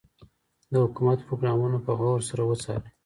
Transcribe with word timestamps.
د 0.71 0.73
حکومت 0.83 1.19
پروګرامونه 1.27 1.77
په 1.85 1.91
غور 1.99 2.19
سره 2.29 2.41
وڅارئ. 2.49 2.89